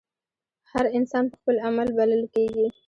[0.71, 2.67] هر انسان پۀ خپل عمل بللے کيږي